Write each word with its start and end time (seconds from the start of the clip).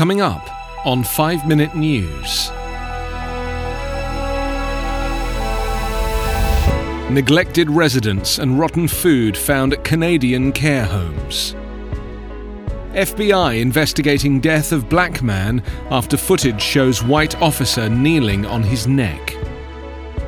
Coming 0.00 0.22
up 0.22 0.48
on 0.86 1.04
5 1.04 1.46
Minute 1.46 1.76
News. 1.76 2.50
Neglected 7.10 7.68
residents 7.68 8.38
and 8.38 8.58
rotten 8.58 8.88
food 8.88 9.36
found 9.36 9.74
at 9.74 9.84
Canadian 9.84 10.52
care 10.52 10.86
homes. 10.86 11.52
FBI 12.94 13.60
investigating 13.60 14.40
death 14.40 14.72
of 14.72 14.88
black 14.88 15.20
man 15.20 15.62
after 15.90 16.16
footage 16.16 16.62
shows 16.62 17.02
white 17.02 17.38
officer 17.42 17.90
kneeling 17.90 18.46
on 18.46 18.62
his 18.62 18.86
neck. 18.86 19.36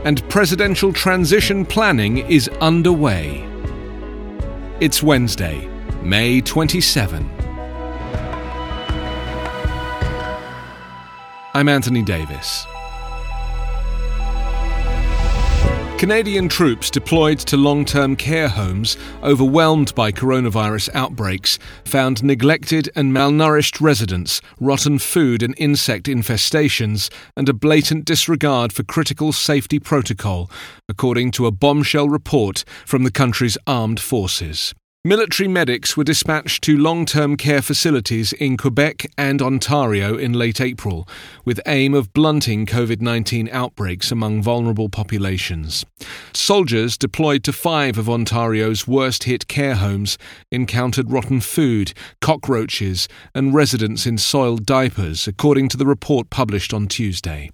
And 0.05 0.29
presidential 0.29 0.93
transition 0.93 1.65
planning 1.65 2.19
is 2.19 2.47
underway. 2.61 3.49
It's 4.81 5.03
Wednesday, 5.03 5.67
May 6.03 6.43
27. 6.43 7.42
I'm 11.55 11.69
Anthony 11.69 12.03
Davis. 12.03 12.67
Canadian 15.99 16.49
troops 16.49 16.91
deployed 16.91 17.39
to 17.41 17.59
long 17.59 17.85
term 17.85 18.17
care 18.17 18.49
homes 18.49 18.97
overwhelmed 19.23 19.95
by 19.95 20.13
coronavirus 20.13 20.89
outbreaks 20.95 21.59
found 21.85 22.25
neglected 22.25 22.91
and 22.97 23.13
malnourished 23.13 23.83
residents, 23.83 24.41
rotten 24.59 24.99
food 24.99 25.43
and 25.43 25.55
insect 25.59 26.07
infestations, 26.07 27.13
and 27.37 27.51
a 27.51 27.53
blatant 27.53 28.07
disregard 28.07 28.73
for 28.73 28.83
critical 28.83 29.31
safety 29.31 29.79
protocol, 29.79 30.51
according 30.89 31.31
to 31.33 31.45
a 31.45 31.53
bombshell 31.53 32.09
report 32.09 32.65
from 32.87 33.05
the 33.05 33.13
country's 33.13 33.59
armed 33.67 34.01
forces. 34.01 34.75
Military 35.05 35.49
medics 35.49 35.97
were 35.97 36.05
dispatched 36.05 36.63
to 36.63 36.79
long 36.79 37.05
term 37.05 37.37
care 37.37 37.61
facilities 37.61 38.33
in 38.35 38.57
Quebec 38.57 39.11
and 39.19 39.43
Ontario 39.43 40.17
in 40.17 40.33
late 40.33 40.61
April, 40.61 41.09
with 41.45 41.61
aim 41.67 41.93
of 41.93 42.13
blunting 42.13 42.67
COVID 42.67 43.01
19 43.01 43.49
outbreaks 43.51 44.13
among 44.13 44.45
vulnerable 44.45 44.89
populations. 44.89 45.85
Soldiers 46.33 46.97
deployed 46.97 47.43
to 47.43 47.53
five 47.53 47.99
of 47.99 48.09
Ontario's 48.09 48.87
worst 48.87 49.25
hit 49.25 49.49
care 49.49 49.75
homes 49.75 50.19
encountered 50.53 51.11
rotten 51.11 51.41
food, 51.41 51.95
cockroaches, 52.21 53.09
and 53.35 53.53
residents 53.53 54.07
in 54.07 54.19
soiled 54.19 54.65
diapers, 54.65 55.27
according 55.27 55.69
to 55.71 55.77
the 55.77 55.87
report 55.87 56.31
published 56.31 56.73
on 56.73 56.87
Tuesday. 56.87 57.51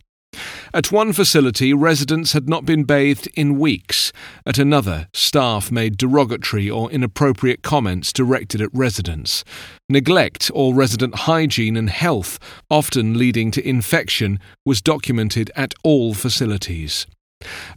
At 0.74 0.92
one 0.92 1.14
facility, 1.14 1.72
residents 1.72 2.34
had 2.34 2.48
not 2.48 2.66
been 2.66 2.84
bathed 2.84 3.28
in 3.34 3.58
weeks. 3.58 4.12
At 4.44 4.58
another, 4.58 5.08
staff 5.14 5.72
made 5.72 5.96
derogatory 5.96 6.68
or 6.68 6.90
inappropriate 6.90 7.62
comments 7.62 8.12
directed 8.12 8.60
at 8.60 8.68
residents. 8.74 9.44
Neglect 9.88 10.50
or 10.52 10.74
resident 10.74 11.14
hygiene 11.20 11.76
and 11.76 11.88
health, 11.88 12.38
often 12.70 13.16
leading 13.16 13.50
to 13.52 13.66
infection, 13.66 14.38
was 14.66 14.82
documented 14.82 15.50
at 15.56 15.72
all 15.82 16.12
facilities. 16.12 17.06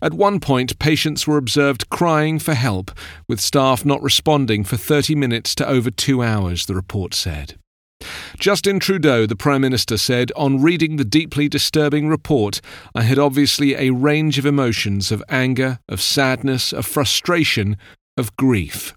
At 0.02 0.14
one 0.14 0.40
point, 0.40 0.80
patients 0.80 1.26
were 1.26 1.38
observed 1.38 1.90
crying 1.90 2.40
for 2.40 2.56
help, 2.56 2.92
with 3.28 3.40
staff 3.40 3.86
not 3.86 4.02
responding 4.02 4.64
for 4.64 4.76
30 4.76 5.16
minutes 5.16 5.56
to 5.56 5.68
over 5.68 5.92
two 5.92 6.22
hours, 6.22 6.66
the 6.66 6.76
report 6.76 7.14
said. 7.14 7.61
Justin 8.38 8.80
Trudeau, 8.80 9.26
the 9.26 9.36
Prime 9.36 9.62
Minister, 9.62 9.98
said 9.98 10.32
On 10.36 10.62
reading 10.62 10.98
the 10.98 11.06
deeply 11.06 11.48
disturbing 11.48 12.08
report, 12.08 12.62
I 12.96 13.04
had 13.04 13.20
obviously 13.20 13.76
a 13.76 13.92
range 13.92 14.38
of 14.38 14.46
emotions 14.46 15.12
of 15.12 15.24
anger, 15.30 15.80
of 15.88 16.02
sadness, 16.02 16.74
of 16.74 16.86
frustration, 16.86 17.78
of 18.18 18.36
grief. 18.36 18.94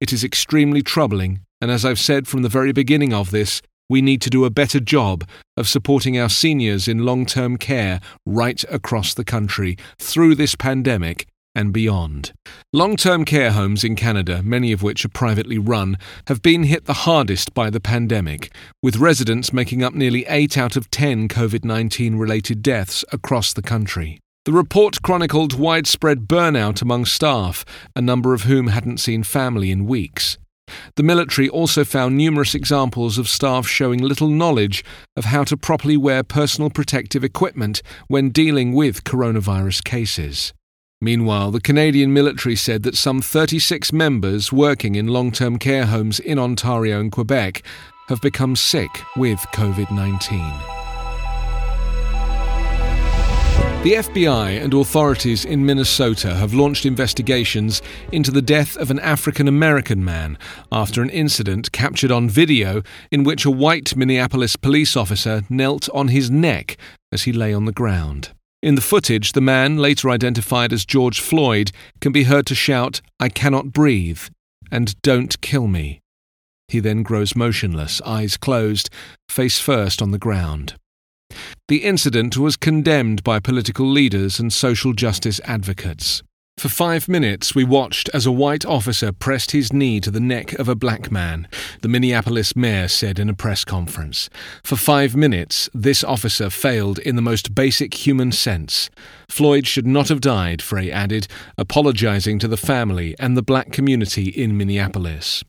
It 0.00 0.12
is 0.12 0.24
extremely 0.24 0.82
troubling, 0.82 1.40
and 1.60 1.70
as 1.70 1.84
I've 1.84 2.00
said 2.00 2.28
from 2.28 2.42
the 2.42 2.48
very 2.48 2.72
beginning 2.72 3.12
of 3.12 3.30
this, 3.30 3.62
we 3.88 4.00
need 4.00 4.22
to 4.22 4.30
do 4.30 4.44
a 4.44 4.50
better 4.50 4.80
job 4.80 5.28
of 5.56 5.68
supporting 5.68 6.18
our 6.18 6.28
seniors 6.28 6.88
in 6.88 7.04
long 7.04 7.26
term 7.26 7.56
care 7.56 8.00
right 8.24 8.64
across 8.70 9.14
the 9.14 9.24
country 9.24 9.76
through 9.98 10.34
this 10.34 10.54
pandemic 10.54 11.26
and 11.54 11.72
beyond. 11.72 12.32
Long 12.72 12.96
term 12.96 13.24
care 13.24 13.52
homes 13.52 13.84
in 13.84 13.96
Canada, 13.96 14.42
many 14.42 14.72
of 14.72 14.82
which 14.82 15.04
are 15.04 15.10
privately 15.10 15.58
run, 15.58 15.98
have 16.28 16.42
been 16.42 16.64
hit 16.64 16.86
the 16.86 17.04
hardest 17.04 17.54
by 17.54 17.70
the 17.70 17.80
pandemic, 17.80 18.54
with 18.82 18.96
residents 18.96 19.52
making 19.52 19.82
up 19.82 19.94
nearly 19.94 20.24
8 20.26 20.56
out 20.58 20.76
of 20.76 20.90
10 20.90 21.28
COVID 21.28 21.64
19 21.64 22.16
related 22.16 22.62
deaths 22.62 23.04
across 23.12 23.52
the 23.52 23.62
country. 23.62 24.18
The 24.44 24.52
report 24.52 25.02
chronicled 25.02 25.56
widespread 25.56 26.26
burnout 26.26 26.82
among 26.82 27.04
staff, 27.04 27.64
a 27.94 28.00
number 28.00 28.34
of 28.34 28.42
whom 28.42 28.66
hadn't 28.66 28.98
seen 28.98 29.22
family 29.22 29.70
in 29.70 29.86
weeks. 29.86 30.36
The 30.96 31.02
military 31.02 31.48
also 31.48 31.84
found 31.84 32.16
numerous 32.16 32.54
examples 32.54 33.18
of 33.18 33.28
staff 33.28 33.66
showing 33.68 34.00
little 34.00 34.28
knowledge 34.28 34.84
of 35.16 35.26
how 35.26 35.44
to 35.44 35.56
properly 35.56 35.96
wear 35.96 36.22
personal 36.22 36.70
protective 36.70 37.22
equipment 37.22 37.82
when 38.08 38.30
dealing 38.30 38.72
with 38.72 39.04
coronavirus 39.04 39.84
cases. 39.84 40.52
Meanwhile, 41.02 41.50
the 41.50 41.60
Canadian 41.60 42.12
military 42.12 42.54
said 42.54 42.84
that 42.84 42.96
some 42.96 43.20
36 43.20 43.92
members 43.92 44.52
working 44.52 44.94
in 44.94 45.08
long 45.08 45.32
term 45.32 45.58
care 45.58 45.86
homes 45.86 46.20
in 46.20 46.38
Ontario 46.38 47.00
and 47.00 47.10
Quebec 47.10 47.64
have 48.06 48.20
become 48.20 48.54
sick 48.54 48.88
with 49.16 49.40
COVID 49.52 49.90
19. 49.90 50.38
The 53.82 53.94
FBI 53.94 54.62
and 54.62 54.72
authorities 54.74 55.44
in 55.44 55.66
Minnesota 55.66 56.36
have 56.36 56.54
launched 56.54 56.86
investigations 56.86 57.82
into 58.12 58.30
the 58.30 58.40
death 58.40 58.76
of 58.76 58.92
an 58.92 59.00
African 59.00 59.48
American 59.48 60.04
man 60.04 60.38
after 60.70 61.02
an 61.02 61.10
incident 61.10 61.72
captured 61.72 62.12
on 62.12 62.28
video 62.28 62.84
in 63.10 63.24
which 63.24 63.44
a 63.44 63.50
white 63.50 63.96
Minneapolis 63.96 64.54
police 64.54 64.96
officer 64.96 65.42
knelt 65.50 65.88
on 65.92 66.08
his 66.08 66.30
neck 66.30 66.76
as 67.10 67.24
he 67.24 67.32
lay 67.32 67.52
on 67.52 67.64
the 67.64 67.72
ground. 67.72 68.30
In 68.62 68.76
the 68.76 68.80
footage, 68.80 69.32
the 69.32 69.40
man, 69.40 69.78
later 69.78 70.08
identified 70.08 70.72
as 70.72 70.84
George 70.84 71.20
Floyd, 71.20 71.72
can 72.00 72.12
be 72.12 72.24
heard 72.24 72.46
to 72.46 72.54
shout, 72.54 73.00
I 73.18 73.28
cannot 73.28 73.72
breathe, 73.72 74.22
and 74.70 75.00
don't 75.02 75.40
kill 75.40 75.66
me. 75.66 76.00
He 76.68 76.78
then 76.78 77.02
grows 77.02 77.34
motionless, 77.34 78.00
eyes 78.02 78.36
closed, 78.36 78.88
face 79.28 79.58
first 79.58 80.00
on 80.00 80.12
the 80.12 80.18
ground. 80.18 80.76
The 81.66 81.78
incident 81.78 82.36
was 82.36 82.56
condemned 82.56 83.24
by 83.24 83.40
political 83.40 83.86
leaders 83.86 84.38
and 84.38 84.52
social 84.52 84.92
justice 84.92 85.40
advocates. 85.44 86.22
For 86.62 86.68
five 86.68 87.08
minutes, 87.08 87.56
we 87.56 87.64
watched 87.64 88.08
as 88.10 88.24
a 88.24 88.30
white 88.30 88.64
officer 88.64 89.10
pressed 89.10 89.50
his 89.50 89.72
knee 89.72 89.98
to 89.98 90.12
the 90.12 90.20
neck 90.20 90.52
of 90.60 90.68
a 90.68 90.76
black 90.76 91.10
man, 91.10 91.48
the 91.80 91.88
Minneapolis 91.88 92.54
mayor 92.54 92.86
said 92.86 93.18
in 93.18 93.28
a 93.28 93.34
press 93.34 93.64
conference. 93.64 94.30
For 94.62 94.76
five 94.76 95.16
minutes, 95.16 95.68
this 95.74 96.04
officer 96.04 96.50
failed 96.50 97.00
in 97.00 97.16
the 97.16 97.20
most 97.20 97.56
basic 97.56 98.06
human 98.06 98.30
sense. 98.30 98.90
Floyd 99.28 99.66
should 99.66 99.88
not 99.88 100.08
have 100.08 100.20
died, 100.20 100.62
Frey 100.62 100.88
added, 100.88 101.26
apologizing 101.58 102.38
to 102.38 102.46
the 102.46 102.56
family 102.56 103.16
and 103.18 103.36
the 103.36 103.42
black 103.42 103.72
community 103.72 104.28
in 104.28 104.56
Minneapolis. 104.56 105.42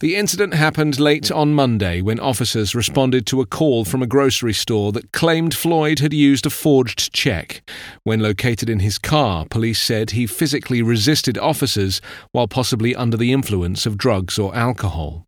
The 0.00 0.14
incident 0.14 0.54
happened 0.54 1.00
late 1.00 1.28
on 1.32 1.54
Monday 1.54 2.00
when 2.00 2.20
officers 2.20 2.72
responded 2.72 3.26
to 3.26 3.40
a 3.40 3.46
call 3.46 3.84
from 3.84 4.00
a 4.00 4.06
grocery 4.06 4.52
store 4.52 4.92
that 4.92 5.10
claimed 5.10 5.56
Floyd 5.56 5.98
had 5.98 6.12
used 6.12 6.46
a 6.46 6.50
forged 6.50 7.12
check. 7.12 7.68
When 8.04 8.20
located 8.20 8.70
in 8.70 8.78
his 8.78 8.96
car, 8.96 9.44
police 9.44 9.82
said 9.82 10.10
he 10.10 10.28
physically 10.28 10.82
resisted 10.82 11.36
officers 11.36 12.00
while 12.30 12.46
possibly 12.46 12.94
under 12.94 13.16
the 13.16 13.32
influence 13.32 13.86
of 13.86 13.98
drugs 13.98 14.38
or 14.38 14.54
alcohol. 14.54 15.24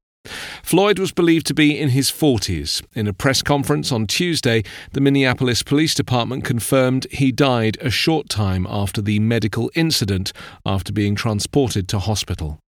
Floyd 0.62 1.00
was 1.00 1.10
believed 1.10 1.48
to 1.48 1.54
be 1.54 1.76
in 1.76 1.88
his 1.88 2.08
40s. 2.08 2.80
In 2.94 3.08
a 3.08 3.12
press 3.12 3.42
conference 3.42 3.90
on 3.90 4.06
Tuesday, 4.06 4.62
the 4.92 5.00
Minneapolis 5.00 5.64
Police 5.64 5.94
Department 5.94 6.44
confirmed 6.44 7.08
he 7.10 7.32
died 7.32 7.76
a 7.80 7.90
short 7.90 8.28
time 8.28 8.68
after 8.70 9.02
the 9.02 9.18
medical 9.18 9.68
incident 9.74 10.32
after 10.64 10.92
being 10.92 11.16
transported 11.16 11.88
to 11.88 11.98
hospital. 11.98 12.60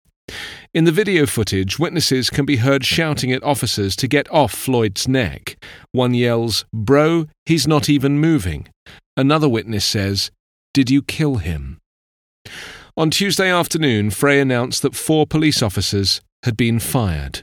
In 0.73 0.85
the 0.85 0.93
video 0.93 1.27
footage, 1.27 1.79
witnesses 1.79 2.31
can 2.31 2.44
be 2.44 2.56
heard 2.56 2.85
shouting 2.85 3.32
at 3.32 3.43
officers 3.43 3.97
to 3.97 4.09
get 4.09 4.31
off 4.31 4.53
Floyd's 4.53 5.09
neck. 5.09 5.56
One 5.93 6.15
yells, 6.15 6.65
Bro, 6.73 7.27
he's 7.44 7.67
not 7.67 7.88
even 7.88 8.19
moving. 8.19 8.69
Another 9.17 9.49
witness 9.49 9.85
says, 9.85 10.31
Did 10.73 10.91
you 10.91 11.03
kill 11.03 11.37
him? 11.37 11.79
On 12.97 13.11
Tuesday 13.11 13.50
afternoon, 13.50 14.11
Frey 14.11 14.41
announced 14.41 14.82
that 14.82 14.94
four 14.94 15.27
police 15.27 15.62
officers 15.62 16.21
had 16.44 16.56
been 16.56 16.79
fired. 16.79 17.43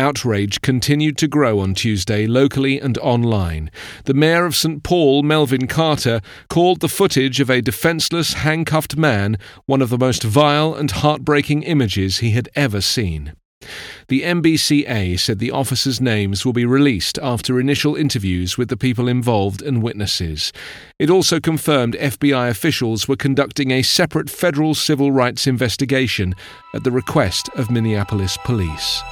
Outrage 0.00 0.62
continued 0.62 1.18
to 1.18 1.28
grow 1.28 1.58
on 1.58 1.74
Tuesday 1.74 2.26
locally 2.26 2.80
and 2.80 2.96
online. 2.98 3.70
The 4.06 4.14
mayor 4.14 4.46
of 4.46 4.56
St. 4.56 4.82
Paul, 4.82 5.22
Melvin 5.22 5.66
Carter, 5.66 6.22
called 6.48 6.80
the 6.80 6.88
footage 6.88 7.38
of 7.38 7.50
a 7.50 7.60
defenseless, 7.60 8.32
handcuffed 8.32 8.96
man 8.96 9.36
one 9.66 9.82
of 9.82 9.90
the 9.90 9.98
most 9.98 10.22
vile 10.22 10.72
and 10.72 10.90
heartbreaking 10.90 11.64
images 11.64 12.20
he 12.20 12.30
had 12.30 12.48
ever 12.56 12.80
seen. 12.80 13.34
The 14.08 14.22
MBCA 14.22 15.20
said 15.20 15.38
the 15.38 15.50
officers' 15.50 16.00
names 16.00 16.46
will 16.46 16.54
be 16.54 16.64
released 16.64 17.18
after 17.22 17.60
initial 17.60 17.94
interviews 17.94 18.56
with 18.56 18.70
the 18.70 18.78
people 18.78 19.06
involved 19.06 19.60
and 19.60 19.82
witnesses. 19.82 20.50
It 20.98 21.10
also 21.10 21.40
confirmed 21.40 21.94
FBI 21.94 22.48
officials 22.48 23.06
were 23.06 23.16
conducting 23.16 23.70
a 23.70 23.82
separate 23.82 24.30
federal 24.30 24.74
civil 24.74 25.12
rights 25.12 25.46
investigation 25.46 26.34
at 26.74 26.84
the 26.84 26.90
request 26.90 27.50
of 27.50 27.70
Minneapolis 27.70 28.38
police. 28.44 29.02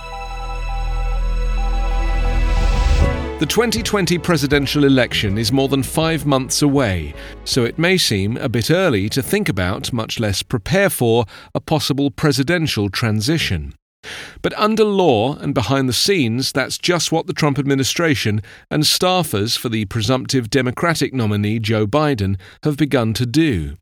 The 3.39 3.47
2020 3.47 4.19
presidential 4.19 4.83
election 4.83 5.39
is 5.39 5.53
more 5.53 5.69
than 5.69 5.85
five 5.85 6.27
months 6.27 6.61
away, 6.61 7.15
so 7.45 7.65
it 7.65 7.79
may 7.79 7.97
seem 7.97 8.37
a 8.37 8.49
bit 8.49 8.69
early 8.69 9.09
to 9.11 9.23
think 9.23 9.49
about, 9.49 9.93
much 9.93 10.19
less 10.19 10.43
prepare 10.43 10.91
for, 10.91 11.25
a 11.55 11.61
possible 11.61 12.11
presidential 12.11 12.91
transition. 12.91 13.75
But 14.43 14.59
under 14.59 14.83
law 14.83 15.37
and 15.37 15.55
behind 15.55 15.89
the 15.89 15.93
scenes, 15.93 16.51
that's 16.51 16.79
just 16.79 17.13
what 17.13 17.29
the 17.29 17.33
Trump 17.33 17.61
administration 17.61 18.43
and 18.73 18.83
staffers 18.83 19.57
for 19.57 19.69
the 19.69 19.85
presumptive 19.85 20.51
Democratic 20.51 21.15
nominee 21.15 21.61
Joe 21.61 21.87
Biden 21.87 22.41
have 22.65 22.77
begun 22.77 23.15
to 23.15 23.25
do. 23.25 23.77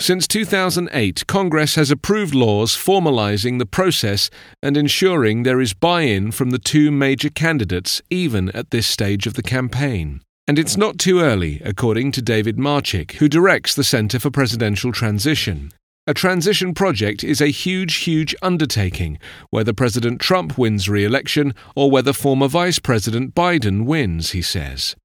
Since 0.00 0.26
2008, 0.28 1.26
Congress 1.26 1.74
has 1.74 1.90
approved 1.90 2.34
laws 2.34 2.76
formalizing 2.76 3.58
the 3.58 3.66
process 3.66 4.30
and 4.62 4.76
ensuring 4.76 5.42
there 5.42 5.60
is 5.60 5.74
buy 5.74 6.02
in 6.02 6.30
from 6.32 6.50
the 6.50 6.58
two 6.58 6.90
major 6.90 7.30
candidates, 7.30 8.02
even 8.10 8.50
at 8.50 8.70
this 8.70 8.86
stage 8.86 9.26
of 9.26 9.34
the 9.34 9.42
campaign. 9.42 10.20
And 10.46 10.58
it's 10.58 10.76
not 10.76 10.98
too 10.98 11.20
early, 11.20 11.62
according 11.64 12.12
to 12.12 12.22
David 12.22 12.56
Marchick, 12.56 13.12
who 13.12 13.28
directs 13.28 13.74
the 13.74 13.84
Center 13.84 14.18
for 14.18 14.30
Presidential 14.30 14.90
Transition. 14.90 15.70
A 16.06 16.14
transition 16.14 16.74
project 16.74 17.22
is 17.22 17.40
a 17.40 17.52
huge, 17.52 17.98
huge 17.98 18.34
undertaking, 18.42 19.18
whether 19.50 19.72
President 19.72 20.20
Trump 20.20 20.58
wins 20.58 20.88
re 20.88 21.04
election 21.04 21.54
or 21.76 21.90
whether 21.90 22.12
former 22.12 22.48
Vice 22.48 22.80
President 22.80 23.34
Biden 23.34 23.84
wins, 23.84 24.32
he 24.32 24.42
says. 24.42 24.96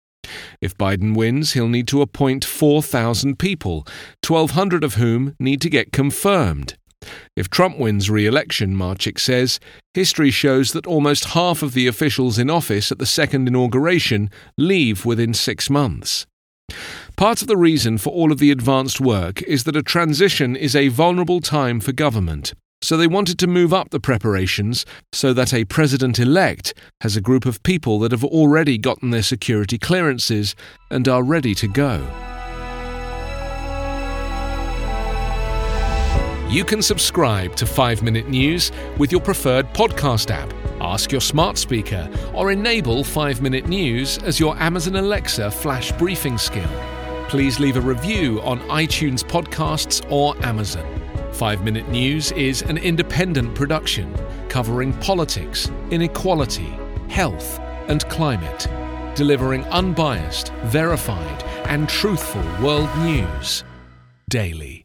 If 0.62 0.78
Biden 0.78 1.16
wins, 1.16 1.54
he'll 1.54 1.68
need 1.68 1.88
to 1.90 2.02
appoint 2.02 2.46
4,000 2.46 3.38
people, 3.40 3.86
1,200 4.26 4.84
of 4.84 4.96
whom 4.96 5.36
need 5.40 5.62
to 5.62 5.70
get 5.70 5.92
confirmed. 5.92 6.76
If 7.36 7.50
Trump 7.50 7.78
wins 7.78 8.10
re 8.10 8.26
election, 8.26 8.76
Marchick 8.76 9.20
says, 9.20 9.60
history 9.94 10.32
shows 10.32 10.72
that 10.72 10.88
almost 10.88 11.26
half 11.26 11.62
of 11.62 11.74
the 11.74 11.88
officials 11.88 12.40
in 12.40 12.50
office 12.50 12.92
at 12.92 13.00
the 13.00 13.06
second 13.06 13.48
inauguration 13.48 14.30
leave 14.58 15.06
within 15.06 15.34
six 15.34 15.70
months. 15.70 16.26
Part 17.16 17.42
of 17.42 17.48
the 17.48 17.58
reason 17.58 17.98
for 17.98 18.10
all 18.10 18.32
of 18.32 18.40
the 18.40 18.52
advanced 18.52 19.00
work 19.00 19.42
is 19.44 19.64
that 19.64 19.76
a 19.76 19.84
transition 19.84 20.56
is 20.56 20.76
a 20.76 20.90
vulnerable 20.90 21.40
time 21.40 21.80
for 21.80 21.92
government. 21.92 22.54
So 22.86 22.98
they 22.98 23.08
wanted 23.08 23.40
to 23.40 23.48
move 23.48 23.74
up 23.74 23.90
the 23.90 24.00
preparations 24.00 24.86
so 25.12 25.34
that 25.34 25.56
a 25.56 25.66
president 25.66 26.20
elect 26.20 26.76
has 27.02 27.16
a 27.16 27.22
group 27.22 27.48
of 27.48 27.64
people 27.64 27.98
that 28.02 28.12
have 28.12 28.24
already 28.24 28.78
gotten 28.78 29.10
their 29.10 29.24
security 29.24 29.80
clearances 29.80 30.56
and 30.92 31.08
are 31.08 31.24
ready 31.24 31.56
to 31.56 31.68
go. 31.68 32.08
You 36.48 36.64
can 36.64 36.84
subscribe 36.84 37.56
to 37.56 37.66
5 37.66 38.04
Minute 38.04 38.30
News 38.30 38.72
with 39.00 39.12
your 39.12 39.22
preferred 39.22 39.66
podcast 39.74 40.30
app. 40.30 40.54
Ask 40.80 41.12
your 41.12 41.22
smart 41.22 41.58
speaker 41.58 42.08
or 42.36 42.52
enable 42.52 43.04
5 43.04 43.42
Minute 43.42 43.68
News 43.68 44.20
as 44.20 44.40
your 44.40 44.56
Amazon 44.58 44.98
Alexa 44.98 45.50
flash 45.50 45.92
briefing 45.94 46.38
skill. 46.38 46.70
Please 47.30 47.60
leave 47.60 47.78
a 47.78 47.82
review 47.82 48.40
on 48.44 48.60
iTunes 48.70 49.24
Podcasts 49.24 50.06
or 50.12 50.36
Amazon. 50.46 51.05
5 51.36 51.66
Minute 51.66 51.90
News 51.90 52.32
is 52.32 52.62
an 52.62 52.78
independent 52.78 53.54
production 53.56 54.16
covering 54.48 54.94
politics, 55.00 55.70
inequality, 55.92 56.74
health, 57.10 57.60
and 57.90 58.08
climate, 58.08 58.68
delivering 59.16 59.66
unbiased, 59.66 60.54
verified, 60.64 61.44
and 61.66 61.90
truthful 61.90 62.42
world 62.64 62.90
news 63.00 63.66
daily. 64.30 64.85